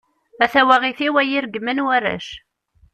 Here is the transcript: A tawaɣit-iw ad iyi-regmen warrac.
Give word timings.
A 0.43 0.45
tawaɣit-iw 0.53 1.15
ad 1.21 1.25
iyi-regmen 1.27 1.83
warrac. 1.85 2.27